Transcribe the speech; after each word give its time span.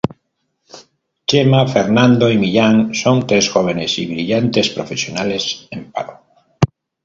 Chema, 1.27 1.67
Fernando 1.67 2.31
y 2.31 2.39
Millán 2.39 2.95
son 2.95 3.27
tres 3.27 3.49
jóvenes 3.51 3.99
y 3.99 4.07
brillantes 4.07 4.71
profesionales 4.71 5.67
en 5.69 5.91
paro. 5.91 6.21